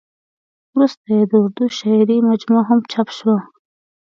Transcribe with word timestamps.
ورسته 0.75 1.07
یې 1.17 1.23
د 1.31 1.33
اردو 1.41 1.65
شاعرۍ 1.77 2.19
مجموعه 2.29 2.63
هم 2.69 2.79
چاپ 2.91 3.07
شوه. 3.17 3.37